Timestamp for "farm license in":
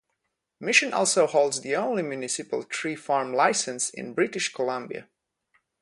2.95-4.15